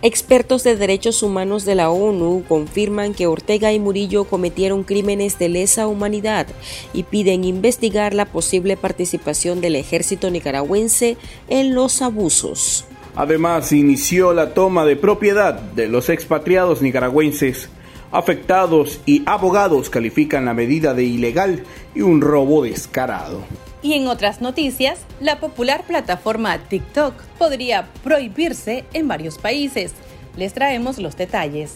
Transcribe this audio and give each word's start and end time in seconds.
Expertos 0.00 0.62
de 0.62 0.76
derechos 0.76 1.24
humanos 1.24 1.64
de 1.64 1.74
la 1.74 1.90
ONU 1.90 2.44
confirman 2.46 3.14
que 3.14 3.26
Ortega 3.26 3.72
y 3.72 3.80
Murillo 3.80 4.24
cometieron 4.24 4.84
crímenes 4.84 5.40
de 5.40 5.48
lesa 5.48 5.88
humanidad 5.88 6.46
y 6.92 7.02
piden 7.02 7.42
investigar 7.42 8.14
la 8.14 8.26
posible 8.26 8.76
participación 8.76 9.60
del 9.60 9.74
ejército 9.74 10.30
nicaragüense 10.30 11.16
en 11.48 11.74
los 11.74 12.00
abusos. 12.00 12.84
Además, 13.16 13.72
inició 13.72 14.32
la 14.32 14.54
toma 14.54 14.84
de 14.84 14.94
propiedad 14.94 15.54
de 15.54 15.88
los 15.88 16.10
expatriados 16.10 16.80
nicaragüenses. 16.80 17.68
Afectados 18.12 19.00
y 19.04 19.24
abogados 19.26 19.90
califican 19.90 20.44
la 20.44 20.54
medida 20.54 20.94
de 20.94 21.02
ilegal 21.02 21.64
y 21.96 22.02
un 22.02 22.20
robo 22.20 22.62
descarado. 22.62 23.42
Y 23.80 23.92
en 23.94 24.08
otras 24.08 24.40
noticias, 24.40 24.98
la 25.20 25.38
popular 25.38 25.84
plataforma 25.86 26.58
TikTok 26.58 27.14
podría 27.38 27.88
prohibirse 28.02 28.84
en 28.92 29.06
varios 29.06 29.38
países. 29.38 29.92
Les 30.36 30.52
traemos 30.52 30.98
los 30.98 31.16
detalles. 31.16 31.74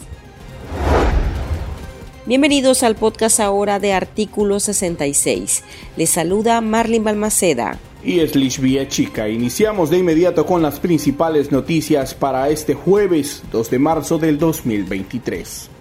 Bienvenidos 2.26 2.82
al 2.82 2.96
podcast 2.96 3.40
ahora 3.40 3.78
de 3.78 3.92
Artículo 3.92 4.58
66. 4.58 5.62
Les 5.96 6.10
saluda 6.10 6.60
Marlin 6.60 7.04
Balmaceda. 7.04 7.78
Y 8.04 8.18
es 8.18 8.34
Lishvia 8.34 8.88
Chica. 8.88 9.28
Iniciamos 9.28 9.90
de 9.90 9.98
inmediato 9.98 10.44
con 10.44 10.60
las 10.60 10.80
principales 10.80 11.52
noticias 11.52 12.14
para 12.14 12.48
este 12.48 12.74
jueves 12.74 13.42
2 13.52 13.70
de 13.70 13.78
marzo 13.78 14.18
del 14.18 14.38
2023. 14.38 15.71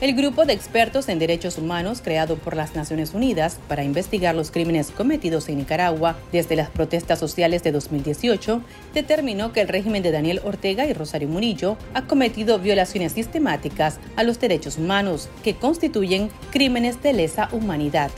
El 0.00 0.14
grupo 0.14 0.46
de 0.46 0.54
expertos 0.54 1.10
en 1.10 1.18
derechos 1.18 1.58
humanos 1.58 2.00
creado 2.02 2.36
por 2.36 2.56
las 2.56 2.74
Naciones 2.74 3.12
Unidas 3.12 3.58
para 3.68 3.84
investigar 3.84 4.34
los 4.34 4.50
crímenes 4.50 4.90
cometidos 4.90 5.50
en 5.50 5.58
Nicaragua 5.58 6.16
desde 6.32 6.56
las 6.56 6.70
protestas 6.70 7.18
sociales 7.18 7.62
de 7.62 7.70
2018 7.70 8.62
determinó 8.94 9.52
que 9.52 9.60
el 9.60 9.68
régimen 9.68 10.02
de 10.02 10.10
Daniel 10.10 10.40
Ortega 10.42 10.86
y 10.86 10.94
Rosario 10.94 11.28
Murillo 11.28 11.76
ha 11.92 12.06
cometido 12.06 12.58
violaciones 12.58 13.12
sistemáticas 13.12 13.98
a 14.16 14.22
los 14.22 14.40
derechos 14.40 14.78
humanos 14.78 15.28
que 15.44 15.56
constituyen 15.56 16.30
crímenes 16.50 17.02
de 17.02 17.12
lesa 17.12 17.50
humanidad. 17.52 18.10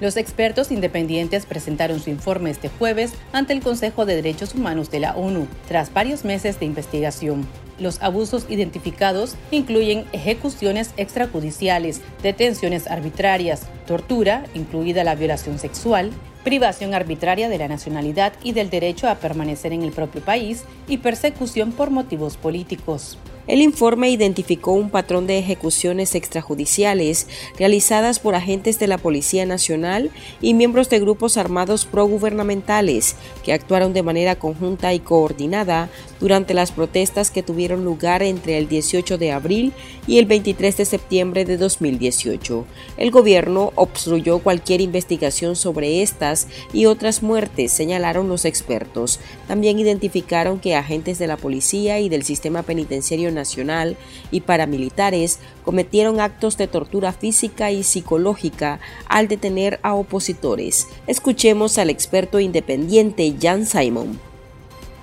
Los 0.00 0.16
expertos 0.16 0.72
independientes 0.72 1.46
presentaron 1.46 2.00
su 2.00 2.10
informe 2.10 2.50
este 2.50 2.68
jueves 2.68 3.12
ante 3.32 3.52
el 3.52 3.60
Consejo 3.62 4.06
de 4.06 4.16
Derechos 4.16 4.54
Humanos 4.54 4.90
de 4.90 5.00
la 5.00 5.14
ONU, 5.14 5.46
tras 5.68 5.92
varios 5.92 6.24
meses 6.24 6.58
de 6.58 6.66
investigación. 6.66 7.46
Los 7.78 8.02
abusos 8.02 8.46
identificados 8.48 9.36
incluyen 9.50 10.04
ejecuciones 10.12 10.92
extrajudiciales, 10.96 12.00
detenciones 12.22 12.88
arbitrarias, 12.88 13.62
tortura, 13.86 14.44
incluida 14.54 15.04
la 15.04 15.14
violación 15.14 15.58
sexual, 15.58 16.10
privación 16.44 16.92
arbitraria 16.94 17.48
de 17.48 17.58
la 17.58 17.68
nacionalidad 17.68 18.32
y 18.42 18.52
del 18.52 18.70
derecho 18.70 19.08
a 19.08 19.16
permanecer 19.16 19.72
en 19.72 19.82
el 19.82 19.92
propio 19.92 20.20
país 20.20 20.64
y 20.88 20.98
persecución 20.98 21.72
por 21.72 21.90
motivos 21.90 22.36
políticos. 22.36 23.18
El 23.46 23.60
informe 23.60 24.10
identificó 24.10 24.72
un 24.72 24.88
patrón 24.88 25.26
de 25.26 25.38
ejecuciones 25.38 26.14
extrajudiciales 26.14 27.26
realizadas 27.58 28.18
por 28.18 28.34
agentes 28.34 28.78
de 28.78 28.86
la 28.86 28.96
Policía 28.96 29.44
Nacional 29.44 30.10
y 30.40 30.54
miembros 30.54 30.88
de 30.88 30.98
grupos 30.98 31.36
armados 31.36 31.84
progubernamentales 31.84 33.16
que 33.44 33.52
actuaron 33.52 33.92
de 33.92 34.02
manera 34.02 34.36
conjunta 34.36 34.94
y 34.94 35.00
coordinada 35.00 35.90
durante 36.20 36.54
las 36.54 36.72
protestas 36.72 37.30
que 37.30 37.42
tuvieron 37.42 37.84
lugar 37.84 38.22
entre 38.22 38.56
el 38.56 38.66
18 38.66 39.18
de 39.18 39.32
abril 39.32 39.74
y 40.06 40.18
el 40.18 40.24
23 40.24 40.78
de 40.78 40.84
septiembre 40.86 41.44
de 41.44 41.58
2018. 41.58 42.64
El 42.96 43.10
gobierno 43.10 43.72
obstruyó 43.74 44.38
cualquier 44.38 44.80
investigación 44.80 45.54
sobre 45.54 46.00
estas 46.00 46.48
y 46.72 46.86
otras 46.86 47.22
muertes, 47.22 47.72
señalaron 47.72 48.28
los 48.28 48.46
expertos. 48.46 49.20
También 49.46 49.78
identificaron 49.78 50.60
que 50.60 50.74
agentes 50.74 51.18
de 51.18 51.26
la 51.26 51.36
policía 51.36 52.00
y 52.00 52.08
del 52.08 52.22
sistema 52.22 52.62
penitenciario 52.62 53.33
nacional 53.34 53.96
y 54.30 54.40
paramilitares 54.40 55.40
cometieron 55.64 56.20
actos 56.20 56.56
de 56.56 56.66
tortura 56.66 57.12
física 57.12 57.70
y 57.70 57.82
psicológica 57.82 58.80
al 59.08 59.28
detener 59.28 59.80
a 59.82 59.94
opositores. 59.94 60.88
Escuchemos 61.06 61.78
al 61.78 61.90
experto 61.90 62.40
independiente 62.40 63.34
Jan 63.40 63.66
Simon. 63.66 64.18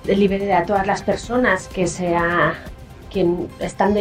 Libere 0.06 0.52
a 0.52 0.64
todas 0.64 0.86
las 0.86 1.02
personas 1.02 1.68
que, 1.68 1.86
sea, 1.86 2.64
que 3.10 3.26
están 3.60 3.96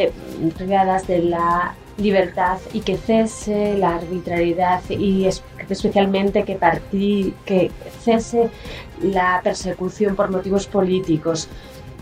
privadas 0.56 1.06
de 1.08 1.20
la 1.20 1.76
libertad 1.98 2.58
y 2.74 2.82
que 2.82 2.98
cese 2.98 3.78
la 3.78 3.96
arbitrariedad 3.96 4.82
y 4.90 5.28
especialmente 5.70 6.44
que, 6.44 6.58
que 7.46 7.72
cese 8.04 8.50
la 9.02 9.42
persecución 9.44 10.16
por 10.16 10.30
motivos 10.32 10.68
políticos 10.68 11.48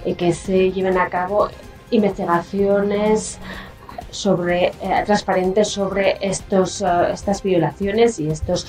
y 0.06 0.14
que 0.14 0.34
se 0.34 0.72
lleven 0.72 0.98
a 0.98 1.10
cabo 1.10 1.50
investigaciones 1.92 3.40
sobre, 4.12 4.68
eh, 4.68 5.04
transparentes 5.06 5.70
sobre 5.70 6.18
estos, 6.22 6.82
uh, 6.82 7.12
estas 7.12 7.44
violaciones 7.44 8.20
y 8.20 8.30
estos 8.30 8.68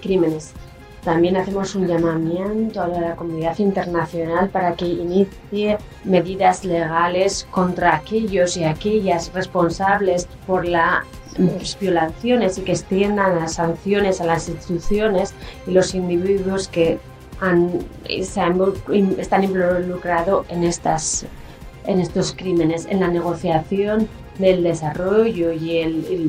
crímenes. 0.00 0.52
También 1.04 1.36
hacemos 1.36 1.74
un 1.74 1.86
llamamiento 1.86 2.80
a 2.80 2.88
la 2.88 3.14
comunidad 3.14 3.58
internacional 3.58 4.48
para 4.48 4.72
que 4.74 4.86
inicie 4.86 5.76
medidas 6.02 6.64
legales 6.64 7.46
contra 7.50 7.94
aquellos 7.94 8.56
y 8.56 8.64
aquellas 8.64 9.30
responsables 9.34 10.26
por 10.46 10.66
las 10.66 11.04
violaciones 11.78 12.56
y 12.56 12.62
que 12.62 12.72
extiendan 12.72 13.36
las 13.36 13.54
sanciones 13.54 14.22
a 14.22 14.24
las 14.24 14.48
instituciones 14.48 15.34
y 15.66 15.72
los 15.72 15.94
individuos 15.94 16.68
que 16.68 16.98
han, 17.38 17.80
se 18.22 18.40
han, 18.40 18.58
están 19.18 19.44
involucrados 19.44 20.46
en 20.48 20.64
estas 20.64 21.26
en 21.86 22.00
estos 22.00 22.34
crímenes, 22.36 22.86
en 22.86 23.00
la 23.00 23.08
negociación 23.08 24.08
del 24.38 24.62
desarrollo 24.62 25.52
y, 25.52 25.84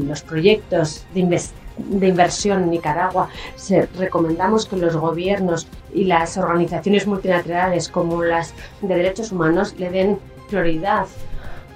los 0.05 0.21
proyectos 0.21 1.05
de, 1.13 1.41
de 1.77 2.07
inversión 2.07 2.63
en 2.63 2.69
Nicaragua. 2.71 3.29
Se, 3.55 3.87
recomendamos 3.97 4.65
que 4.65 4.77
los 4.77 4.95
gobiernos 4.95 5.67
y 5.93 6.05
las 6.05 6.37
organizaciones 6.37 7.07
multilaterales 7.07 7.89
como 7.89 8.23
las 8.23 8.53
de 8.81 8.95
derechos 8.95 9.31
humanos 9.31 9.75
le 9.77 9.89
den 9.89 10.19
prioridad 10.49 11.07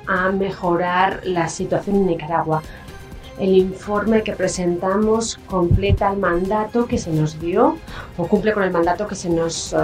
a 0.07 0.29
mejorar 0.31 1.21
la 1.23 1.49
situación 1.49 1.97
en 1.97 2.07
Nicaragua. 2.07 2.61
El 3.39 3.55
informe 3.55 4.21
que 4.21 4.33
presentamos 4.33 5.39
completa 5.47 6.11
el 6.11 6.17
mandato 6.17 6.85
que 6.87 6.97
se 6.97 7.11
nos 7.11 7.39
dio 7.39 7.77
o 8.17 8.27
cumple 8.27 8.51
con 8.51 8.63
el 8.63 8.71
mandato 8.71 9.07
que 9.07 9.15
se 9.15 9.29
nos 9.29 9.71
eh, 9.71 9.77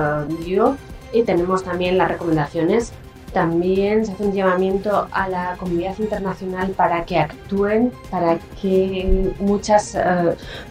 dio 0.43 0.75
y 1.13 1.23
tenemos 1.23 1.63
también 1.63 1.97
las 1.97 2.09
recomendaciones 2.09 2.91
también 3.35 4.05
se 4.05 4.13
hace 4.13 4.23
un 4.23 4.31
llamamiento 4.31 5.09
a 5.11 5.27
la 5.27 5.57
comunidad 5.59 5.99
internacional 5.99 6.69
para 6.69 7.03
que 7.03 7.17
actúen, 7.17 7.91
para 8.09 8.39
que 8.61 9.33
muchas 9.41 9.93
eh, 9.93 9.99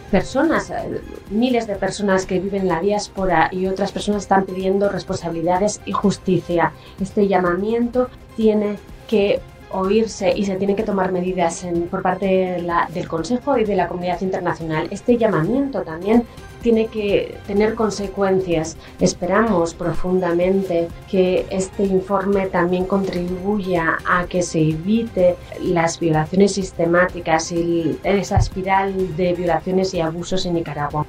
personas, 0.09 0.71
eh, 0.71 0.99
miles 1.29 1.67
de 1.67 1.75
personas 1.75 2.25
que 2.25 2.39
viven 2.39 2.63
en 2.63 2.69
la 2.69 2.81
diáspora 2.81 3.49
y 3.51 3.67
otras 3.67 3.91
personas 3.91 4.23
están 4.23 4.45
pidiendo 4.45 4.89
responsabilidades 4.89 5.79
y 5.85 5.91
justicia. 5.91 6.71
Este 6.99 7.27
llamamiento 7.27 8.09
tiene 8.35 8.79
que 9.07 9.41
oírse 9.71 10.33
y 10.35 10.45
se 10.45 10.55
tienen 10.55 10.75
que 10.75 10.83
tomar 10.83 11.11
medidas 11.11 11.67
por 11.91 12.01
parte 12.01 12.63
del 12.89 13.07
Consejo 13.07 13.59
y 13.59 13.65
de 13.65 13.75
la 13.75 13.87
comunidad 13.87 14.21
internacional. 14.21 14.87
Este 14.89 15.17
llamamiento 15.17 15.83
también 15.83 16.23
tiene 16.65 16.87
que 16.87 17.37
tener 17.45 17.75
consecuencias. 17.75 18.75
Esperamos 18.99 19.75
profundamente 19.75 20.87
que 21.07 21.45
este 21.51 21.83
informe 21.83 22.47
también 22.47 22.85
contribuya 22.85 23.99
a 24.03 24.25
que 24.25 24.41
se 24.41 24.61
evite 24.61 25.35
las 25.61 25.99
violaciones 25.99 26.53
sistemáticas 26.53 27.51
y 27.51 27.99
esa 28.03 28.37
espiral 28.37 29.15
de 29.15 29.33
violaciones 29.33 29.93
y 29.93 29.99
abusos 29.99 30.43
en 30.47 30.55
Nicaragua. 30.55 31.05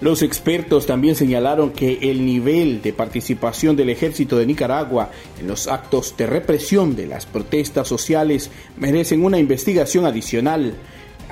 Los 0.00 0.22
expertos 0.22 0.86
también 0.86 1.14
señalaron 1.14 1.70
que 1.70 1.98
el 2.10 2.24
nivel 2.24 2.80
de 2.80 2.94
participación 2.94 3.76
del 3.76 3.90
ejército 3.90 4.38
de 4.38 4.46
Nicaragua 4.46 5.10
en 5.38 5.46
los 5.46 5.68
actos 5.68 6.16
de 6.16 6.26
represión 6.26 6.96
de 6.96 7.06
las 7.06 7.26
protestas 7.26 7.86
sociales 7.86 8.50
merecen 8.78 9.26
una 9.26 9.38
investigación 9.38 10.06
adicional. 10.06 10.72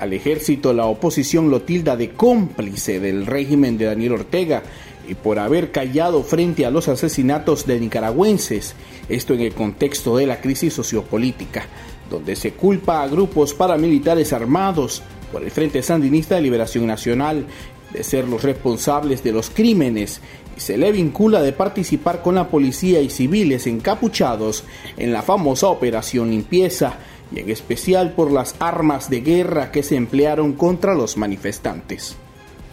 Al 0.03 0.15
ejército 0.15 0.73
la 0.73 0.87
oposición 0.87 1.49
lo 1.49 1.63
tilda 1.63 1.95
de 1.95 2.11
cómplice 2.11 2.99
del 2.99 3.25
régimen 3.25 3.79
de 3.79 3.85
Daniel 3.85 4.15
Ortega 4.15 4.65
y 5.07 5.15
por 5.15 5.39
haber 5.39 5.71
callado 5.71 6.25
frente 6.25 6.67
a 6.67 6.73
los 6.73 6.89
asesinatos 6.89 7.67
de 7.67 7.79
nicaragüenses, 7.79 8.75
esto 9.09 9.33
en 9.33 9.43
el 9.43 9.55
contexto 9.55 10.17
de 10.17 10.27
la 10.27 10.41
crisis 10.41 10.75
sociopolítica, 10.75 11.67
donde 12.11 12.35
se 12.35 12.51
culpa 12.51 13.01
a 13.01 13.07
grupos 13.07 13.55
paramilitares 13.55 14.33
armados 14.33 15.05
por 15.31 15.45
el 15.45 15.53
Frente 15.53 15.85
Sandinista 15.85 16.35
de 16.35 16.43
Liberación 16.43 16.85
Nacional 16.89 17.47
de 17.93 18.03
ser 18.03 18.27
los 18.27 18.43
responsables 18.43 19.23
de 19.23 19.31
los 19.31 19.51
crímenes 19.51 20.21
y 20.57 20.61
se 20.61 20.79
le 20.79 20.91
vincula 20.91 21.41
de 21.43 21.53
participar 21.53 22.23
con 22.23 22.35
la 22.35 22.49
policía 22.49 23.01
y 23.01 23.09
civiles 23.09 23.69
encapuchados 23.69 24.65
en 24.97 25.13
la 25.13 25.23
famosa 25.23 25.69
Operación 25.69 26.31
Limpieza 26.31 26.99
y 27.35 27.41
en 27.41 27.51
especial 27.51 28.13
por 28.13 28.31
las 28.31 28.55
armas 28.59 29.11
de 29.11 29.21
guerra 29.21 29.71
que 29.71 29.83
se 29.83 29.97
emplearon 29.97 30.53
contra 30.53 30.95
los 30.95 31.17
manifestantes. 31.17 32.17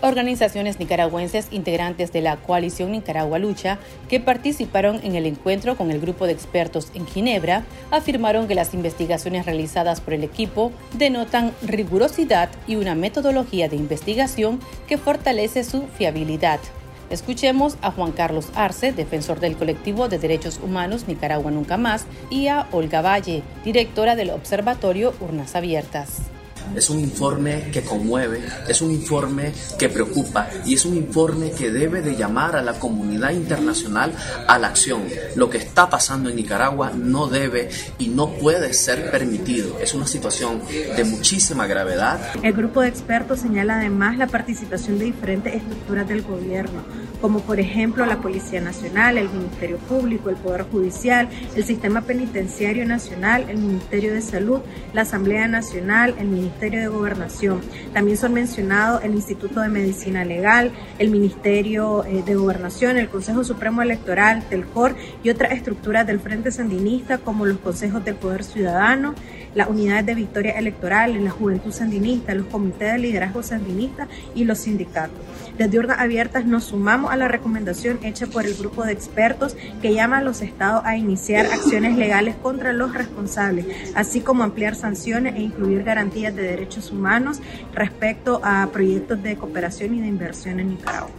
Organizaciones 0.01 0.79
nicaragüenses 0.79 1.47
integrantes 1.51 2.13
de 2.13 2.21
la 2.21 2.38
coalición 2.38 2.94
Nicaragua 2.94 3.38
Lucha, 3.38 3.79
que 4.07 4.21
participaron 4.21 5.01
en 5.03 5.15
el 5.15 5.25
encuentro 5.25 5.75
con 5.75 5.91
el 5.91 6.00
grupo 6.00 6.25
de 6.25 6.31
expertos 6.31 6.89
en 6.94 7.06
Ginebra, 7.06 7.65
afirmaron 7.91 8.47
que 8.47 8.56
las 8.56 8.73
investigaciones 8.73 9.45
realizadas 9.45 10.00
por 10.00 10.13
el 10.13 10.23
equipo 10.23 10.71
denotan 10.94 11.53
rigurosidad 11.62 12.50
y 12.65 12.75
una 12.75 12.95
metodología 12.95 13.67
de 13.67 13.75
investigación 13.75 14.62
que 14.88 14.97
fortalece 14.97 15.65
su 15.65 15.88
fiabilidad. 15.88 16.62
Escuchemos 17.09 17.77
a 17.81 17.91
Juan 17.91 18.11
Carlos 18.11 18.50
Arce, 18.56 18.91
defensor 18.91 19.39
del 19.39 19.57
colectivo 19.57 20.09
de 20.09 20.19
derechos 20.19 20.59
humanos 20.63 21.07
Nicaragua 21.07 21.50
Nunca 21.50 21.77
Más, 21.77 22.06
y 22.29 22.47
a 22.47 22.67
Olga 22.71 23.01
Valle, 23.01 23.44
directora 23.63 24.15
del 24.15 24.29
Observatorio 24.29 25.13
Urnas 25.19 25.56
Abiertas 25.56 26.28
es 26.75 26.89
un 26.89 27.00
informe 27.00 27.69
que 27.71 27.81
conmueve, 27.81 28.41
es 28.67 28.81
un 28.81 28.91
informe 28.91 29.51
que 29.77 29.89
preocupa 29.89 30.50
y 30.65 30.75
es 30.75 30.85
un 30.85 30.95
informe 30.95 31.51
que 31.51 31.71
debe 31.71 32.01
de 32.01 32.15
llamar 32.15 32.56
a 32.56 32.61
la 32.61 32.73
comunidad 32.73 33.31
internacional 33.31 34.13
a 34.47 34.57
la 34.59 34.67
acción. 34.67 35.03
Lo 35.35 35.50
que 35.50 35.57
está 35.57 35.89
pasando 35.89 36.29
en 36.29 36.35
Nicaragua 36.35 36.91
no 36.95 37.27
debe 37.27 37.69
y 37.97 38.07
no 38.07 38.31
puede 38.31 38.73
ser 38.73 39.11
permitido. 39.11 39.79
Es 39.79 39.94
una 39.94 40.07
situación 40.07 40.61
de 40.69 41.03
muchísima 41.03 41.67
gravedad. 41.67 42.19
El 42.44 42.53
grupo 42.53 42.81
de 42.81 42.89
expertos 42.89 43.39
señala 43.39 43.77
además 43.77 44.17
la 44.17 44.27
participación 44.27 45.00
de 45.00 45.05
diferentes 45.05 45.55
estructuras 45.55 46.07
del 46.07 46.21
gobierno, 46.21 46.83
como 47.21 47.41
por 47.41 47.59
ejemplo 47.59 48.05
la 48.05 48.21
Policía 48.21 48.62
Nacional, 48.62 49.17
el 49.17 49.29
Ministerio 49.29 49.77
Público, 49.77 50.29
el 50.29 50.35
Poder 50.35 50.63
Judicial, 50.63 51.29
el 51.55 51.63
Sistema 51.63 52.01
Penitenciario 52.01 52.85
Nacional, 52.85 53.45
el 53.50 53.57
Ministerio 53.57 54.13
de 54.13 54.21
Salud, 54.21 54.59
la 54.94 55.01
Asamblea 55.01 55.47
Nacional, 55.47 56.15
el 56.19 56.27
Ministerio 56.27 56.49
Ministerio 56.50 56.80
de 56.80 56.88
Gobernación. 56.88 57.62
También 57.94 58.18
son 58.18 58.34
mencionados 58.34 59.04
el 59.04 59.13
Instituto 59.13 59.62
de 59.62 59.69
Medicina 59.69 60.25
Legal, 60.25 60.72
el 60.98 61.10
Ministerio 61.10 62.04
eh, 62.06 62.24
de 62.25 62.36
Gobernación, 62.36 62.98
el 62.98 63.07
Consejo 63.07 63.44
Supremo 63.44 63.84
Electoral, 63.84 64.44
COR 64.74 64.96
y 65.24 65.30
otras 65.30 65.51
estructuras 65.51 66.07
del 66.07 66.19
Frente 66.19 66.51
Sandinista 66.51 67.19
como 67.19 67.46
los 67.46 67.60
consejos 67.60 68.04
del 68.04 68.16
Poder 68.16 68.44
Ciudadano, 68.44 69.13
las 69.54 69.68
unidades 69.68 70.06
de 70.06 70.16
victoria 70.16 70.51
electoral, 70.54 71.24
la 71.24 71.31
Juventud 71.31 71.72
Sandinista, 71.72 72.34
los 72.34 72.48
comités 72.48 72.94
de 72.94 73.00
liderazgo 73.00 73.44
sandinista 73.44 74.07
y 74.36 74.46
los 74.46 74.60
sindicatos. 74.60 75.18
Desde 75.57 75.80
Urnas 75.80 76.00
Abiertas 76.00 76.46
nos 76.46 76.66
sumamos 76.66 77.12
a 77.12 77.18
la 77.18 77.28
recomendación 77.28 78.00
hecha 78.04 78.28
por 78.28 78.46
el 78.46 78.56
grupo 78.56 78.86
de 78.86 78.94
expertos 78.94 79.56
que 79.81 79.94
llama 79.94 80.19
a 80.19 80.24
los 80.24 80.42
estados 80.42 80.84
a 80.86 80.96
iniciar 80.96 81.48
acciones 81.48 81.98
legales 81.98 82.36
contra 82.36 82.74
los 82.74 82.94
responsables, 82.94 83.66
así 83.96 84.22
como 84.22 84.44
ampliar 84.44 84.75
sanciones 84.75 85.36
e 85.36 85.42
incluir 85.42 85.84
garantías 85.84 86.36
de 86.36 86.38
derechos 86.44 86.91
humanos 86.91 87.41
respecto 87.74 88.41
a 88.44 88.68
proyectos 88.71 89.21
de 89.21 89.36
cooperación 89.36 89.95
y 89.95 90.01
de 90.01 90.07
inversión 90.07 90.59
en 90.59 90.69
Nicaragua. 90.69 91.12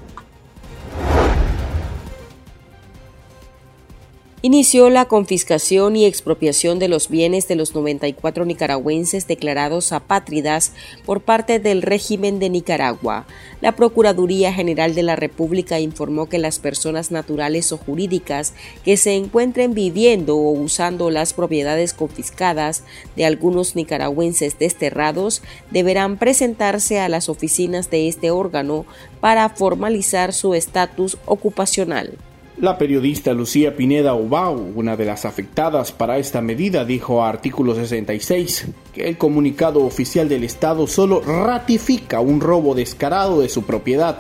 Inició 4.42 4.88
la 4.88 5.04
confiscación 5.04 5.96
y 5.96 6.06
expropiación 6.06 6.78
de 6.78 6.88
los 6.88 7.10
bienes 7.10 7.46
de 7.46 7.56
los 7.56 7.74
94 7.74 8.46
nicaragüenses 8.46 9.26
declarados 9.26 9.92
apátridas 9.92 10.72
por 11.04 11.20
parte 11.20 11.58
del 11.58 11.82
régimen 11.82 12.38
de 12.38 12.48
Nicaragua. 12.48 13.26
La 13.60 13.72
Procuraduría 13.72 14.50
General 14.50 14.94
de 14.94 15.02
la 15.02 15.14
República 15.14 15.78
informó 15.78 16.26
que 16.26 16.38
las 16.38 16.58
personas 16.58 17.10
naturales 17.10 17.70
o 17.72 17.76
jurídicas 17.76 18.54
que 18.82 18.96
se 18.96 19.14
encuentren 19.14 19.74
viviendo 19.74 20.36
o 20.36 20.52
usando 20.52 21.10
las 21.10 21.34
propiedades 21.34 21.92
confiscadas 21.92 22.84
de 23.16 23.26
algunos 23.26 23.76
nicaragüenses 23.76 24.58
desterrados 24.58 25.42
deberán 25.70 26.16
presentarse 26.16 26.98
a 26.98 27.10
las 27.10 27.28
oficinas 27.28 27.90
de 27.90 28.08
este 28.08 28.30
órgano 28.30 28.86
para 29.20 29.50
formalizar 29.50 30.32
su 30.32 30.54
estatus 30.54 31.18
ocupacional. 31.26 32.16
La 32.60 32.76
periodista 32.76 33.32
Lucía 33.32 33.74
Pineda 33.74 34.12
Ubau, 34.14 34.72
una 34.74 34.94
de 34.94 35.06
las 35.06 35.24
afectadas 35.24 35.92
para 35.92 36.18
esta 36.18 36.42
medida, 36.42 36.84
dijo 36.84 37.24
a 37.24 37.30
artículo 37.30 37.74
66 37.74 38.66
que 38.92 39.08
el 39.08 39.16
comunicado 39.16 39.82
oficial 39.82 40.28
del 40.28 40.44
Estado 40.44 40.86
solo 40.86 41.22
ratifica 41.22 42.20
un 42.20 42.38
robo 42.38 42.74
descarado 42.74 43.40
de 43.40 43.48
su 43.48 43.62
propiedad. 43.62 44.18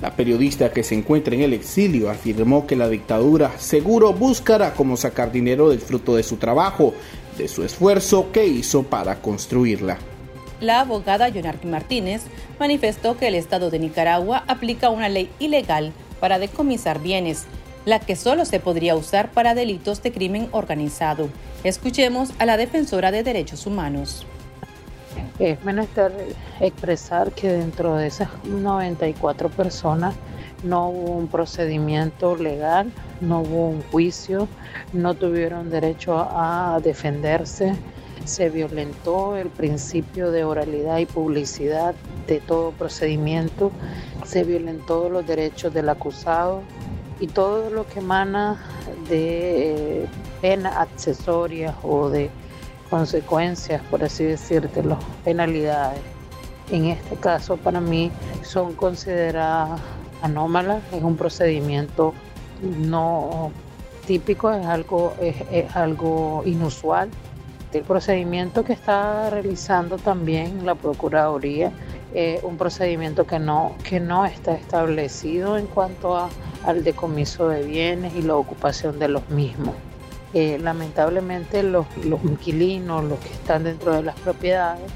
La 0.00 0.16
periodista 0.16 0.72
que 0.72 0.84
se 0.84 0.94
encuentra 0.94 1.34
en 1.34 1.42
el 1.42 1.52
exilio 1.52 2.08
afirmó 2.08 2.66
que 2.66 2.76
la 2.76 2.88
dictadura 2.88 3.58
seguro 3.58 4.14
buscará 4.14 4.72
cómo 4.72 4.96
sacar 4.96 5.30
dinero 5.30 5.68
del 5.68 5.80
fruto 5.80 6.16
de 6.16 6.22
su 6.22 6.38
trabajo, 6.38 6.94
de 7.36 7.46
su 7.46 7.62
esfuerzo 7.62 8.32
que 8.32 8.46
hizo 8.46 8.84
para 8.84 9.16
construirla. 9.20 9.98
La 10.62 10.80
abogada 10.80 11.28
Yonarqui 11.28 11.66
Martínez 11.66 12.22
manifestó 12.58 13.18
que 13.18 13.28
el 13.28 13.34
Estado 13.34 13.68
de 13.68 13.80
Nicaragua 13.80 14.44
aplica 14.46 14.88
una 14.88 15.10
ley 15.10 15.28
ilegal 15.38 15.92
para 16.20 16.38
decomisar 16.38 17.02
bienes 17.02 17.46
la 17.84 18.00
que 18.00 18.16
solo 18.16 18.44
se 18.44 18.60
podría 18.60 18.96
usar 18.96 19.30
para 19.30 19.54
delitos 19.54 20.02
de 20.02 20.12
crimen 20.12 20.48
organizado. 20.52 21.28
Escuchemos 21.64 22.30
a 22.38 22.46
la 22.46 22.56
defensora 22.56 23.10
de 23.10 23.22
derechos 23.22 23.66
humanos. 23.66 24.26
Es 25.38 25.62
menester 25.64 26.12
expresar 26.60 27.32
que 27.32 27.48
dentro 27.52 27.96
de 27.96 28.06
esas 28.06 28.28
94 28.44 29.50
personas 29.50 30.14
no 30.62 30.88
hubo 30.88 31.16
un 31.16 31.28
procedimiento 31.28 32.36
legal, 32.36 32.92
no 33.20 33.40
hubo 33.40 33.68
un 33.68 33.82
juicio, 33.90 34.48
no 34.92 35.14
tuvieron 35.14 35.70
derecho 35.70 36.18
a 36.30 36.80
defenderse, 36.82 37.74
se 38.24 38.50
violentó 38.50 39.36
el 39.36 39.48
principio 39.48 40.30
de 40.30 40.44
oralidad 40.44 40.98
y 40.98 41.06
publicidad 41.06 41.94
de 42.26 42.40
todo 42.40 42.70
procedimiento, 42.70 43.72
se 44.24 44.44
violentó 44.44 45.08
los 45.08 45.26
derechos 45.26 45.74
del 45.74 45.88
acusado, 45.88 46.62
y 47.22 47.28
todo 47.28 47.70
lo 47.70 47.86
que 47.86 48.00
emana 48.00 48.60
de 49.08 50.02
eh, 50.02 50.06
penas 50.40 50.76
accesorias 50.76 51.72
o 51.84 52.10
de 52.10 52.28
consecuencias, 52.90 53.80
por 53.90 54.02
así 54.02 54.24
decírtelo, 54.24 54.98
penalidades. 55.24 56.00
En 56.72 56.86
este 56.86 57.14
caso 57.14 57.56
para 57.56 57.80
mí 57.80 58.10
son 58.42 58.74
consideradas 58.74 59.80
anómalas, 60.20 60.82
es 60.92 61.04
un 61.04 61.16
procedimiento 61.16 62.12
no 62.60 63.52
típico, 64.04 64.50
es 64.50 64.66
algo, 64.66 65.14
es, 65.20 65.76
algo 65.76 66.42
inusual. 66.44 67.08
El 67.72 67.84
procedimiento 67.84 68.64
que 68.64 68.72
está 68.72 69.30
realizando 69.30 69.96
también 69.96 70.66
la 70.66 70.74
Procuraduría 70.74 71.70
es 72.14 72.42
un 72.42 72.56
procedimiento 72.56 73.26
que 73.26 73.38
no, 73.38 73.74
que 73.84 74.00
no 74.00 74.24
está 74.24 74.54
establecido 74.54 75.58
en 75.58 75.66
cuanto 75.66 76.16
a 76.16 76.28
al 76.64 76.84
decomiso 76.84 77.48
de 77.48 77.62
bienes 77.62 78.14
y 78.14 78.22
la 78.22 78.36
ocupación 78.36 78.98
de 78.98 79.08
los 79.08 79.28
mismos. 79.30 79.74
Eh, 80.34 80.58
lamentablemente 80.58 81.62
los, 81.62 81.86
inquilinos, 82.24 83.04
los 83.04 83.18
que 83.18 83.28
están 83.28 83.64
dentro 83.64 83.92
de 83.92 84.02
las 84.02 84.18
propiedades, 84.20 84.90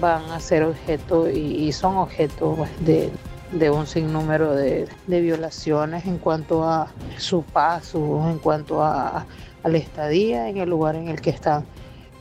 van 0.00 0.30
a 0.30 0.40
ser 0.40 0.62
objeto 0.62 1.28
y, 1.28 1.72
son 1.72 1.96
objeto 1.96 2.54
pues, 2.56 2.70
de, 2.80 3.70
un 3.70 3.86
sinnúmero 3.86 4.54
de, 4.54 4.88
violaciones 5.06 6.06
en 6.06 6.18
cuanto 6.18 6.64
a 6.64 6.92
su 7.18 7.42
paso, 7.42 8.28
en 8.30 8.38
cuanto 8.38 8.82
a, 8.82 9.26
a 9.62 9.68
la 9.68 9.78
estadía 9.78 10.48
en 10.48 10.58
el 10.58 10.70
lugar 10.70 10.94
en 10.94 11.08
el 11.08 11.20
que 11.20 11.30
están 11.30 11.64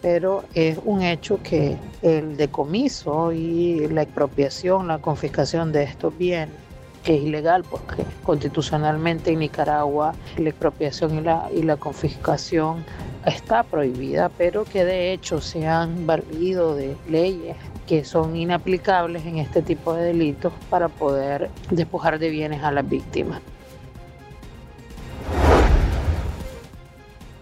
pero 0.09 0.45
es 0.53 0.79
un 0.85 1.01
hecho 1.01 1.37
que 1.43 1.75
el 2.01 2.37
decomiso 2.37 3.33
y 3.33 3.89
la 3.89 4.03
expropiación, 4.03 4.87
la 4.87 4.99
confiscación 4.99 5.73
de 5.73 5.83
estos 5.83 6.17
bienes 6.17 6.55
es 7.03 7.23
ilegal 7.23 7.65
porque 7.69 8.05
constitucionalmente 8.23 9.33
en 9.33 9.39
Nicaragua 9.39 10.15
la 10.37 10.47
expropiación 10.47 11.17
y 11.17 11.21
la, 11.21 11.49
y 11.53 11.61
la 11.61 11.75
confiscación 11.75 12.85
está 13.25 13.63
prohibida, 13.63 14.29
pero 14.29 14.63
que 14.63 14.85
de 14.85 15.11
hecho 15.11 15.41
se 15.41 15.67
han 15.67 16.07
valido 16.07 16.73
de 16.73 16.95
leyes 17.09 17.57
que 17.85 18.05
son 18.05 18.37
inaplicables 18.37 19.25
en 19.25 19.39
este 19.39 19.61
tipo 19.61 19.93
de 19.93 20.05
delitos 20.05 20.53
para 20.69 20.87
poder 20.87 21.49
despojar 21.69 22.17
de 22.17 22.29
bienes 22.29 22.63
a 22.63 22.71
las 22.71 22.87
víctimas. 22.87 23.41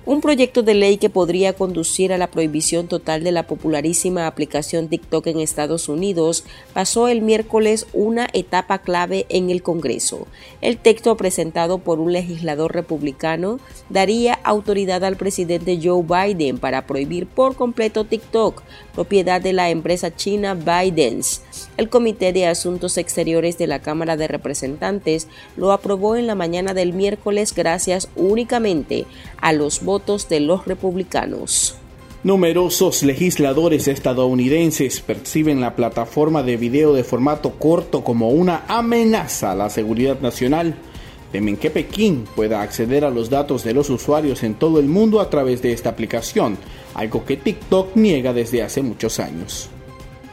Un 0.06 0.22
proyecto 0.22 0.62
de 0.62 0.76
ley 0.76 0.98
que 0.98 1.10
podría 1.10 1.54
conducir 1.54 2.14
a 2.14 2.20
la 2.20 2.28
prohibición 2.28 2.88
total 2.88 3.24
de 3.24 3.32
la 3.32 3.48
popularísima 3.48 4.28
aplicación 4.28 4.88
TikTok 4.88 5.26
en 5.28 5.40
Estados 5.40 5.90
Unidos 5.90 6.44
pasó 6.74 7.08
el 7.08 7.24
miércoles 7.24 7.88
una 7.92 8.28
etapa 8.34 8.80
clave 8.80 9.26
en 9.30 9.50
el 9.50 9.64
Congreso. 9.64 10.28
El 10.62 10.78
texto 10.78 11.18
presentado 11.18 11.80
por 11.80 12.00
un 12.00 12.14
legislador 12.14 12.74
republicano 12.74 13.60
daría 13.90 14.36
autoridad 14.44 15.04
al 15.04 15.16
presidente 15.16 15.80
Joe 15.82 16.04
Biden 16.04 16.60
para 16.60 16.86
prohibir 16.86 17.26
por 17.26 17.56
completo 17.56 18.06
TikTok, 18.06 18.62
propiedad 18.94 19.42
de 19.42 19.54
la 19.54 19.72
empresa 19.72 20.16
china 20.16 20.54
ByteDance. 20.54 21.42
El 21.78 21.90
Comité 21.90 22.32
de 22.32 22.46
Asuntos 22.46 23.00
Exteriores 23.00 23.58
de 23.58 23.66
la 23.66 23.80
Cámara 23.80 24.18
de 24.18 24.28
Representantes 24.28 25.28
lo 25.58 25.72
aprobó 25.72 26.16
en 26.16 26.28
la 26.28 26.36
mañana 26.36 26.76
del 26.76 26.94
miércoles 26.94 27.56
gracias 27.56 28.08
únicamente 28.16 29.08
a 29.42 29.52
los 29.52 29.84
votos 29.84 29.95
de 30.30 30.40
los 30.42 30.66
republicanos. 30.66 31.76
Numerosos 32.24 33.04
legisladores 33.04 33.88
estadounidenses 33.88 35.00
perciben 35.00 35.62
la 35.62 35.76
plataforma 35.76 36.44
de 36.44 36.58
video 36.58 36.94
de 36.94 37.04
formato 37.04 37.52
corto 37.52 38.04
como 38.04 38.30
una 38.30 38.64
amenaza 38.68 39.52
a 39.52 39.56
la 39.56 39.70
seguridad 39.70 40.20
nacional. 40.20 40.76
Temen 41.32 41.56
que 41.56 41.70
Pekín 41.70 42.26
pueda 42.36 42.62
acceder 42.62 43.06
a 43.06 43.10
los 43.10 43.30
datos 43.30 43.64
de 43.64 43.74
los 43.74 43.90
usuarios 43.90 44.44
en 44.44 44.56
todo 44.56 44.80
el 44.80 44.88
mundo 44.88 45.22
a 45.22 45.30
través 45.30 45.62
de 45.62 45.72
esta 45.72 45.92
aplicación, 45.92 46.58
algo 46.94 47.24
que 47.24 47.38
TikTok 47.38 47.96
niega 47.96 48.34
desde 48.34 48.64
hace 48.64 48.82
muchos 48.82 49.20
años. 49.20 49.70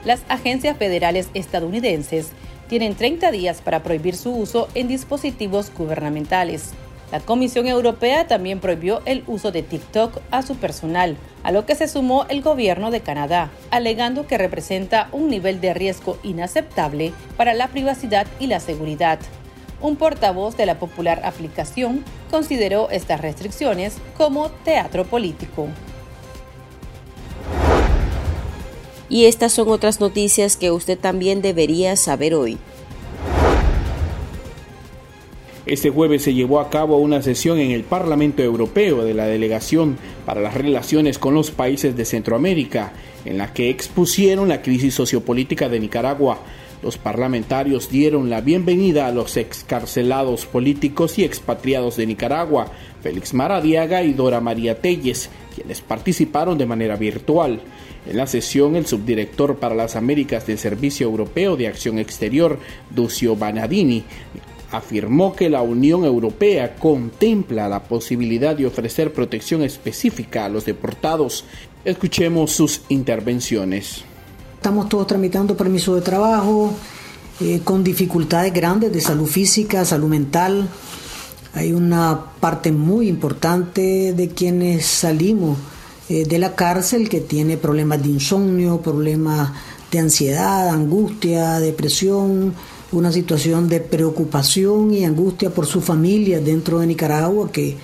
Las 0.05 0.23
agencias 0.29 0.77
federales 0.79 1.29
estadounidenses 1.35 2.31
tienen 2.69 2.97
30 2.97 3.31
días 3.31 3.61
para 3.61 3.83
prohibir 3.83 4.17
su 4.17 4.35
uso 4.35 4.67
en 4.75 4.89
dispositivos 4.89 5.71
gubernamentales. 5.77 6.73
La 7.13 7.21
Comisión 7.21 7.67
Europea 7.67 8.27
también 8.27 8.59
prohibió 8.59 9.03
el 9.05 9.23
uso 9.27 9.53
de 9.53 9.63
TikTok 9.63 10.19
a 10.31 10.41
su 10.41 10.57
personal, 10.57 11.19
a 11.43 11.53
lo 11.53 11.67
que 11.67 11.75
se 11.75 11.87
sumó 11.87 12.25
el 12.31 12.41
gobierno 12.41 12.91
de 12.91 13.03
Canadá, 13.03 13.51
alegando 13.71 14.27
que 14.27 14.39
representa 14.39 15.11
un 15.13 15.29
nivel 15.29 15.61
de 15.61 15.75
riesgo 15.75 16.17
inaceptable 16.23 17.13
para 17.37 17.53
la 17.53 17.69
privacidad 17.69 18.27
y 18.41 18.47
la 18.47 18.61
seguridad. 18.61 19.19
Un 19.83 19.97
portavoz 19.97 20.57
de 20.57 20.65
la 20.65 20.79
popular 20.79 21.21
aplicación 21.27 22.03
consideró 22.31 22.89
estas 22.89 23.21
restricciones 23.21 23.99
como 24.17 24.49
teatro 24.49 25.05
político. 25.05 25.69
Y 29.11 29.27
estas 29.27 29.53
son 29.53 29.69
otras 29.69 30.01
noticias 30.01 30.57
que 30.57 30.71
usted 30.71 30.99
también 30.99 31.43
debería 31.43 31.95
saber 31.97 32.35
hoy. 32.35 32.57
Este 35.65 35.91
jueves 35.91 36.23
se 36.23 36.35
llevó 36.35 36.59
a 36.59 36.71
cabo 36.71 36.97
una 36.97 37.23
sesión 37.23 37.61
en 37.61 37.71
el 37.71 37.85
Parlamento 37.85 38.43
Europeo 38.43 39.05
de 39.05 39.15
la 39.15 39.27
Delegación 39.27 39.97
para 40.27 40.41
las 40.41 40.55
Relaciones 40.55 41.21
con 41.21 41.35
los 41.35 41.53
Países 41.53 41.97
de 41.97 42.05
Centroamérica, 42.05 42.93
en 43.25 43.39
la 43.39 43.53
que 43.53 43.71
expusieron 43.71 44.49
la 44.49 44.61
crisis 44.61 44.95
sociopolítica 44.95 45.69
de 45.69 45.79
Nicaragua. 45.79 46.41
Los 46.83 46.99
parlamentarios 46.99 47.91
dieron 47.91 48.29
la 48.29 48.41
bienvenida 48.41 49.07
a 49.07 49.13
los 49.13 49.37
excarcelados 49.37 50.47
políticos 50.47 51.17
y 51.21 51.23
expatriados 51.23 51.97
de 51.97 52.07
Nicaragua, 52.07 52.73
Félix 53.01 53.33
Maradiaga 53.33 54.03
y 54.03 54.15
Dora 54.15 54.41
María 54.41 54.81
Telles, 54.81 55.31
quienes 55.55 55.81
participaron 55.81 56.59
de 56.59 56.67
manera 56.67 56.97
virtual. 56.97 57.61
En 58.05 58.17
la 58.17 58.27
sesión, 58.27 58.75
el 58.75 58.87
subdirector 58.87 59.59
para 59.59 59.77
las 59.77 59.95
Américas 59.95 60.45
del 60.45 60.59
Servicio 60.59 61.07
Europeo 61.07 61.57
de 61.57 61.69
Acción 61.69 62.01
Exterior, 62.01 62.59
Ducio 62.91 63.37
Banadini, 63.37 64.03
afirmó 64.73 65.37
que 65.37 65.51
la 65.51 65.63
Unión 65.63 66.05
Europea 66.05 66.75
contempla 66.77 67.69
la 67.69 67.85
posibilidad 67.85 68.57
de 68.57 68.67
ofrecer 68.67 69.13
protección 69.13 69.63
específica 69.63 70.47
a 70.47 70.49
los 70.49 70.65
deportados. 70.65 71.45
Escuchemos 71.85 72.53
sus 72.53 72.81
intervenciones. 72.89 74.03
Estamos 74.57 74.89
todos 74.89 75.07
tramitando 75.07 75.57
permiso 75.57 75.95
de 75.95 76.01
trabajo 76.01 76.73
eh, 77.41 77.61
con 77.65 77.85
dificultades 77.85 78.53
grandes 78.53 78.93
de 78.93 79.01
salud 79.01 79.27
física, 79.27 79.85
salud 79.85 80.09
mental. 80.09 80.69
Hay 81.55 81.73
una 81.73 82.19
parte 82.41 82.73
muy 82.73 83.09
importante 83.09 84.15
de 84.15 84.29
quienes 84.29 84.87
salimos 84.87 85.59
eh, 86.09 86.25
de 86.25 86.39
la 86.39 86.55
cárcel 86.55 87.09
que 87.09 87.21
tiene 87.21 87.57
problemas 87.57 88.03
de 88.03 88.09
insomnio, 88.09 88.81
problemas 88.81 89.51
de 89.91 89.99
ansiedad, 89.99 90.69
angustia, 90.71 91.61
depresión, 91.61 92.55
una 92.93 93.11
situación 93.11 93.69
de 93.69 93.81
preocupación 93.81 94.93
y 94.93 95.05
angustia 95.05 95.51
por 95.51 95.67
su 95.67 95.81
familia 95.81 96.41
dentro 96.41 96.79
de 96.79 96.87
Nicaragua 96.87 97.51
que, 97.51 97.77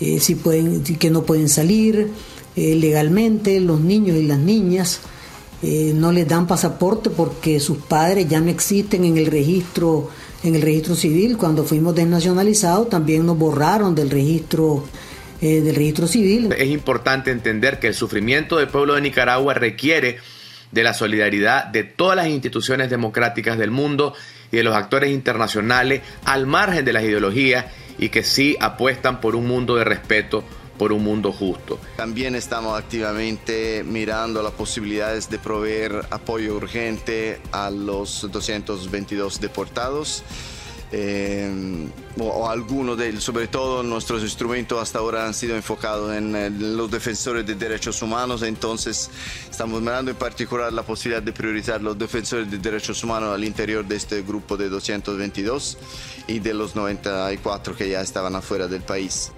eh, 0.00 0.20
si 0.20 0.34
pueden, 0.34 0.82
que 0.82 1.10
no 1.10 1.22
pueden 1.22 1.48
salir 1.48 2.08
eh, 2.56 2.74
legalmente, 2.74 3.60
los 3.60 3.80
niños 3.80 4.16
y 4.16 4.24
las 4.24 4.38
niñas 4.38 5.00
eh, 5.62 5.92
no 5.94 6.10
les 6.10 6.26
dan 6.26 6.46
pasaporte 6.46 7.10
porque 7.10 7.60
sus 7.60 7.78
padres 7.78 8.28
ya 8.28 8.40
no 8.40 8.50
existen 8.50 9.04
en 9.04 9.16
el 9.16 9.26
registro 9.26 10.08
en 10.42 10.54
el 10.54 10.62
registro 10.62 10.96
civil. 10.96 11.36
Cuando 11.36 11.64
fuimos 11.64 11.94
desnacionalizados 11.94 12.88
también 12.88 13.26
nos 13.26 13.36
borraron 13.36 13.94
del 13.94 14.10
registro 14.10 14.84
del 15.38 15.74
registro 15.74 16.06
civil. 16.06 16.52
Es 16.52 16.68
importante 16.68 17.30
entender 17.30 17.78
que 17.78 17.86
el 17.86 17.94
sufrimiento 17.94 18.58
del 18.58 18.68
pueblo 18.68 18.94
de 18.94 19.00
Nicaragua 19.00 19.54
requiere 19.54 20.18
de 20.72 20.82
la 20.82 20.94
solidaridad 20.94 21.66
de 21.66 21.84
todas 21.84 22.16
las 22.16 22.28
instituciones 22.28 22.90
democráticas 22.90 23.58
del 23.58 23.70
mundo 23.70 24.14
y 24.52 24.56
de 24.56 24.62
los 24.62 24.74
actores 24.74 25.10
internacionales 25.10 26.02
al 26.24 26.46
margen 26.46 26.84
de 26.84 26.92
las 26.92 27.04
ideologías 27.04 27.66
y 27.98 28.08
que 28.08 28.22
sí 28.22 28.56
apuestan 28.60 29.20
por 29.20 29.36
un 29.36 29.46
mundo 29.46 29.76
de 29.76 29.84
respeto, 29.84 30.44
por 30.78 30.92
un 30.92 31.04
mundo 31.04 31.32
justo. 31.32 31.78
También 31.96 32.34
estamos 32.34 32.78
activamente 32.78 33.84
mirando 33.84 34.42
las 34.42 34.52
posibilidades 34.52 35.28
de 35.28 35.38
proveer 35.38 36.06
apoyo 36.10 36.56
urgente 36.56 37.40
a 37.52 37.70
los 37.70 38.26
222 38.30 39.40
deportados 39.40 40.24
eh, 40.92 41.88
o, 42.18 42.48
algunos 42.48 42.98
de 42.98 43.10
ellos, 43.10 43.22
sobre 43.22 43.46
todo 43.46 43.82
nuestros 43.82 44.22
instrumentos 44.22 44.80
hasta 44.80 44.98
ahora 44.98 45.24
han 45.24 45.34
sido 45.34 45.54
enfocados 45.54 46.12
en, 46.14 46.76
los 46.76 46.90
defensores 46.90 47.46
de 47.46 47.54
derechos 47.54 48.02
humanos, 48.02 48.42
entonces 48.42 49.08
estamos 49.48 49.80
mirando 49.80 50.10
en 50.10 50.16
particular 50.16 50.72
la 50.72 50.82
posibilidad 50.82 51.22
de 51.22 51.32
priorizar 51.32 51.80
los 51.80 51.96
defensores 51.96 52.50
de 52.50 52.58
derechos 52.58 53.04
humanos 53.04 53.34
al 53.34 53.44
interior 53.44 53.84
de 53.84 53.96
este 53.96 54.22
grupo 54.22 54.56
de 54.56 54.68
222 54.68 55.78
y 56.26 56.40
de 56.40 56.54
los 56.54 56.74
94 56.74 57.76
que 57.76 57.88
ya 57.88 58.00
estaban 58.00 58.34
afuera 58.34 58.66
del 58.66 58.82
país. 58.82 59.32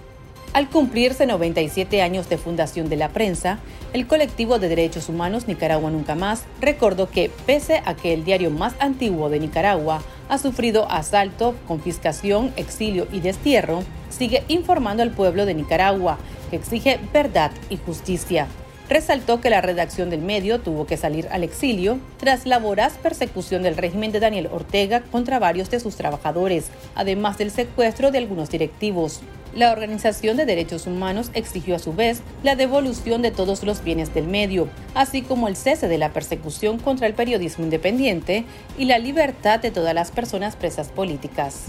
Al 0.53 0.69
cumplirse 0.69 1.25
97 1.25 2.03
años 2.03 2.29
de 2.29 2.37
fundación 2.37 2.87
de 2.87 2.95
la 2.95 3.09
prensa, 3.09 3.57
el 3.91 4.05
colectivo 4.05 4.59
de 4.59 4.69
derechos 4.69 5.09
humanos 5.09 5.47
Nicaragua 5.47 5.89
Nunca 5.89 6.13
Más 6.13 6.43
recordó 6.61 7.09
que, 7.09 7.31
pese 7.47 7.81
a 7.85 7.95
que 7.95 8.13
el 8.13 8.23
diario 8.23 8.51
más 8.51 8.75
antiguo 8.79 9.29
de 9.29 9.39
Nicaragua 9.39 10.03
ha 10.29 10.37
sufrido 10.37 10.89
asalto, 10.89 11.55
confiscación, 11.67 12.53
exilio 12.55 13.07
y 13.11 13.19
destierro, 13.19 13.83
sigue 14.09 14.43
informando 14.47 15.03
al 15.03 15.11
pueblo 15.11 15.45
de 15.45 15.53
Nicaragua, 15.53 16.17
que 16.49 16.55
exige 16.55 16.99
verdad 17.11 17.51
y 17.69 17.77
justicia. 17.77 18.47
Resaltó 18.89 19.39
que 19.39 19.49
la 19.49 19.61
redacción 19.61 20.09
del 20.09 20.21
medio 20.21 20.59
tuvo 20.59 20.85
que 20.85 20.97
salir 20.97 21.27
al 21.31 21.43
exilio 21.43 21.99
tras 22.17 22.45
la 22.45 22.59
voraz 22.59 22.93
persecución 23.01 23.63
del 23.63 23.77
régimen 23.77 24.11
de 24.11 24.19
Daniel 24.19 24.49
Ortega 24.51 25.01
contra 25.01 25.39
varios 25.39 25.69
de 25.69 25.79
sus 25.79 25.95
trabajadores, 25.95 26.67
además 26.93 27.37
del 27.37 27.49
secuestro 27.49 28.11
de 28.11 28.17
algunos 28.17 28.49
directivos. 28.49 29.21
La 29.55 29.71
Organización 29.71 30.35
de 30.35 30.47
Derechos 30.47 30.87
Humanos 30.87 31.29
exigió 31.35 31.75
a 31.75 31.79
su 31.79 31.93
vez 31.93 32.21
la 32.41 32.55
devolución 32.55 33.21
de 33.21 33.29
todos 33.29 33.61
los 33.61 33.83
bienes 33.83 34.11
del 34.11 34.27
medio, 34.27 34.67
así 34.95 35.21
como 35.21 35.47
el 35.47 35.55
cese 35.55 35.87
de 35.87 35.99
la 35.99 36.11
persecución 36.11 36.79
contra 36.79 37.05
el 37.05 37.13
periodismo 37.13 37.63
independiente 37.63 38.45
y 38.79 38.85
la 38.85 38.97
libertad 38.97 39.59
de 39.59 39.69
todas 39.69 39.93
las 39.93 40.09
personas 40.09 40.55
presas 40.55 40.89
políticas. 40.89 41.65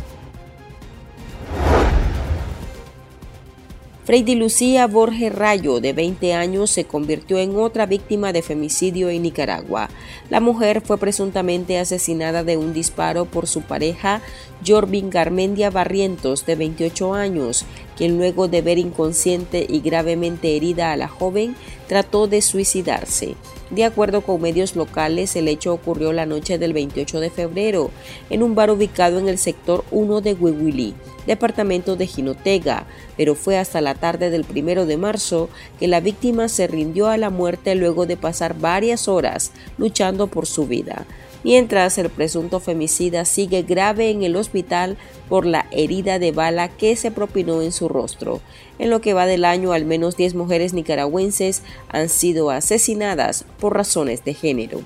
Freddy 4.04 4.34
Lucía 4.34 4.86
Borges 4.86 5.34
Rayo, 5.34 5.80
de 5.80 5.94
20 5.94 6.34
años, 6.34 6.70
se 6.70 6.84
convirtió 6.84 7.38
en 7.38 7.56
otra 7.56 7.86
víctima 7.86 8.34
de 8.34 8.42
femicidio 8.42 9.08
en 9.08 9.22
Nicaragua. 9.22 9.88
La 10.28 10.40
mujer 10.40 10.82
fue 10.82 10.98
presuntamente 10.98 11.78
asesinada 11.78 12.44
de 12.44 12.58
un 12.58 12.74
disparo 12.74 13.24
por 13.24 13.46
su 13.46 13.62
pareja, 13.62 14.20
Jorvin 14.66 15.08
Garmendia 15.08 15.70
Barrientos, 15.70 16.44
de 16.44 16.54
28 16.54 17.14
años, 17.14 17.64
quien 17.96 18.18
luego 18.18 18.46
de 18.46 18.60
ver 18.60 18.76
inconsciente 18.76 19.66
y 19.66 19.80
gravemente 19.80 20.54
herida 20.54 20.92
a 20.92 20.96
la 20.98 21.08
joven, 21.08 21.56
trató 21.88 22.26
de 22.26 22.42
suicidarse. 22.42 23.36
De 23.70 23.84
acuerdo 23.84 24.20
con 24.20 24.42
medios 24.42 24.76
locales, 24.76 25.34
el 25.34 25.48
hecho 25.48 25.72
ocurrió 25.72 26.12
la 26.12 26.26
noche 26.26 26.58
del 26.58 26.74
28 26.74 27.20
de 27.20 27.30
febrero 27.30 27.90
en 28.28 28.42
un 28.42 28.54
bar 28.54 28.70
ubicado 28.70 29.18
en 29.18 29.30
el 29.30 29.38
sector 29.38 29.82
1 29.90 30.20
de 30.20 30.34
Huehuilí, 30.34 30.94
departamento 31.26 31.96
de 31.96 32.06
Jinotega, 32.06 32.86
pero 33.16 33.34
fue 33.34 33.58
hasta 33.58 33.80
la 33.80 33.94
tarde 33.94 34.30
del 34.30 34.44
1 34.48 34.86
de 34.86 34.96
marzo 34.96 35.48
que 35.78 35.88
la 35.88 36.00
víctima 36.00 36.48
se 36.48 36.66
rindió 36.66 37.08
a 37.08 37.16
la 37.16 37.30
muerte 37.30 37.74
luego 37.74 38.06
de 38.06 38.16
pasar 38.16 38.58
varias 38.58 39.08
horas 39.08 39.52
luchando 39.78 40.26
por 40.26 40.46
su 40.46 40.66
vida 40.66 41.06
mientras 41.44 41.98
el 41.98 42.10
presunto 42.10 42.58
femicida 42.58 43.24
sigue 43.24 43.62
grave 43.62 44.10
en 44.10 44.24
el 44.24 44.34
hospital 44.34 44.96
por 45.28 45.46
la 45.46 45.66
herida 45.70 46.18
de 46.18 46.32
bala 46.32 46.68
que 46.68 46.96
se 46.96 47.12
propinó 47.12 47.62
en 47.62 47.70
su 47.70 47.88
rostro. 47.88 48.40
En 48.78 48.90
lo 48.90 49.00
que 49.00 49.14
va 49.14 49.26
del 49.26 49.44
año, 49.44 49.72
al 49.72 49.84
menos 49.84 50.16
10 50.16 50.34
mujeres 50.34 50.72
nicaragüenses 50.72 51.62
han 51.90 52.08
sido 52.08 52.50
asesinadas 52.50 53.44
por 53.60 53.76
razones 53.76 54.24
de 54.24 54.34
género. 54.34 54.80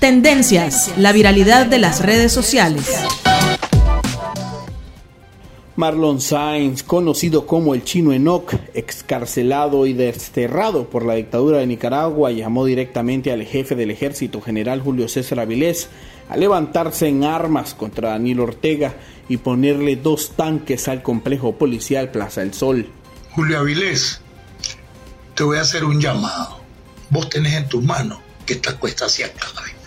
Tendencias, 0.00 0.92
la 0.96 1.10
viralidad 1.10 1.66
de 1.66 1.80
las 1.80 2.00
redes 2.00 2.30
sociales. 2.30 2.86
Marlon 5.74 6.20
Sainz, 6.20 6.84
conocido 6.84 7.46
como 7.46 7.74
el 7.74 7.82
chino 7.82 8.12
Enoch, 8.12 8.54
excarcelado 8.74 9.86
y 9.86 9.94
desterrado 9.94 10.88
por 10.88 11.04
la 11.04 11.14
dictadura 11.14 11.58
de 11.58 11.66
Nicaragua, 11.66 12.30
llamó 12.30 12.64
directamente 12.64 13.32
al 13.32 13.42
jefe 13.44 13.74
del 13.74 13.90
ejército, 13.90 14.40
general 14.40 14.82
Julio 14.82 15.08
César 15.08 15.40
Avilés, 15.40 15.88
a 16.28 16.36
levantarse 16.36 17.08
en 17.08 17.24
armas 17.24 17.74
contra 17.74 18.10
Daniel 18.10 18.38
Ortega 18.38 18.94
y 19.28 19.38
ponerle 19.38 19.96
dos 19.96 20.30
tanques 20.36 20.86
al 20.86 21.02
complejo 21.02 21.56
policial 21.56 22.12
Plaza 22.12 22.42
del 22.42 22.54
Sol. 22.54 22.88
Julio 23.32 23.58
Avilés, 23.58 24.20
te 25.34 25.42
voy 25.42 25.58
a 25.58 25.62
hacer 25.62 25.84
un 25.84 26.00
llamado. 26.00 26.60
Vos 27.10 27.28
tenés 27.28 27.54
en 27.54 27.68
tus 27.68 27.82
manos 27.82 28.18
que 28.46 28.54
esta 28.54 28.76
cuesta 28.78 29.08
se 29.08 29.24
acabe. 29.24 29.77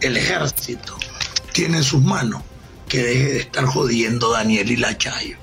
El 0.00 0.16
ejército 0.16 0.96
tiene 1.52 1.78
en 1.78 1.84
sus 1.84 2.02
manos 2.02 2.42
que 2.88 3.02
deje 3.02 3.24
de 3.32 3.38
estar 3.40 3.64
jodiendo 3.64 4.32
Daniel 4.32 4.70
y 4.70 4.76
la 4.76 4.96
Chayo. 4.96 5.36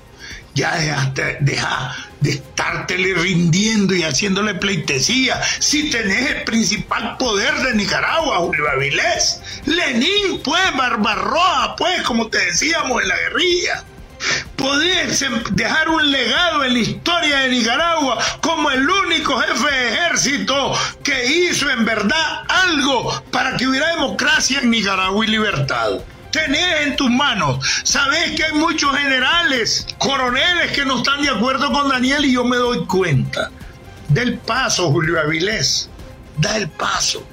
Ya 0.54 1.12
deja 1.40 1.94
de 2.20 2.30
estártele 2.30 3.12
rindiendo 3.14 3.94
y 3.94 4.02
haciéndole 4.02 4.54
pleitesía. 4.54 5.38
Si 5.58 5.90
tenés 5.90 6.30
el 6.30 6.44
principal 6.44 7.18
poder 7.18 7.54
de 7.62 7.74
Nicaragua, 7.74 8.38
Julio 8.38 8.68
Avilés. 8.70 9.40
Lenín, 9.66 10.40
pues, 10.42 10.76
Barbarroa, 10.76 11.76
pues, 11.76 12.02
como 12.02 12.28
te 12.28 12.38
decíamos 12.38 13.02
en 13.02 13.08
la 13.08 13.16
guerrilla. 13.16 13.84
Podés 14.56 15.24
dejar 15.50 15.88
un 15.88 16.10
legado 16.10 16.64
en 16.64 16.72
la 16.74 16.78
historia 16.78 17.38
de 17.38 17.50
Nicaragua 17.50 18.18
como 18.40 18.70
el 18.70 18.88
único 18.88 19.38
jefe 19.40 19.70
de 19.70 19.88
ejército 19.94 20.72
que 21.02 21.26
hizo 21.26 21.70
en 21.70 21.84
verdad 21.84 22.42
algo 22.48 23.22
para 23.30 23.56
que 23.56 23.66
hubiera 23.66 23.88
democracia 23.88 24.60
en 24.60 24.70
Nicaragua 24.70 25.24
y 25.24 25.28
libertad 25.28 26.00
tenés 26.36 26.86
en 26.86 26.96
tus 26.96 27.10
manos. 27.10 27.64
Sabés 27.84 28.32
que 28.32 28.44
hay 28.44 28.52
muchos 28.52 28.94
generales, 28.94 29.86
coroneles 29.98 30.72
que 30.72 30.84
no 30.84 30.98
están 30.98 31.22
de 31.22 31.30
acuerdo 31.30 31.72
con 31.72 31.88
Daniel 31.88 32.26
y 32.26 32.32
yo 32.32 32.44
me 32.44 32.56
doy 32.56 32.84
cuenta. 32.86 33.50
Del 34.08 34.38
paso, 34.38 34.90
Julio 34.90 35.18
Avilés. 35.18 35.88
Da 36.38 36.56
el 36.56 36.68
paso. 36.68 37.26